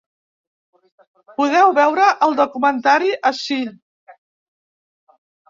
[1.41, 3.61] Podeu veure el documentari ací.